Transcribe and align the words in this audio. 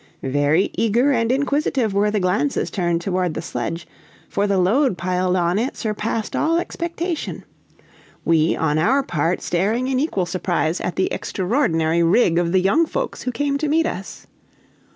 Very 0.33 0.71
eager 0.73 1.11
and 1.11 1.31
inquisitive 1.31 1.93
were 1.93 2.09
the 2.09 2.19
glances 2.19 2.71
turned 2.71 3.01
toward 3.01 3.35
the 3.35 3.41
sledge, 3.43 3.85
for 4.27 4.47
the 4.47 4.57
load 4.57 4.97
piled 4.97 5.35
on 5.35 5.59
it 5.59 5.77
surpassed 5.77 6.35
all 6.35 6.57
expectation; 6.57 7.43
we 8.25 8.55
on 8.55 8.79
our 8.79 9.03
part 9.03 9.43
staring 9.43 9.87
in 9.87 9.99
equal 9.99 10.25
surprise 10.25 10.81
at 10.81 10.95
the 10.95 11.13
extraordinary 11.13 12.01
rig 12.01 12.39
of 12.39 12.51
the 12.51 12.61
young 12.61 12.87
folks 12.87 13.21
who 13.21 13.31
came 13.31 13.59
to 13.59 13.67
meet 13.69 13.85
us. 13.85 14.25